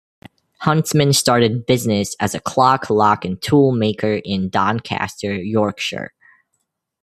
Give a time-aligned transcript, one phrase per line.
[0.61, 6.11] Huntsman started business as a clock, lock and tool maker in Doncaster, Yorkshire.